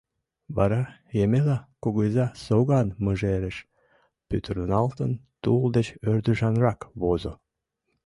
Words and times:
Вара 0.55 0.81
Емела 1.23 1.57
кугыза, 1.81 2.27
соган 2.45 2.87
мыжереш 3.03 3.57
пӱтырналтын, 4.27 5.11
тул 5.41 5.61
деч 5.75 5.87
ӧрдыжанрак 6.11 6.79
возо. 7.01 7.33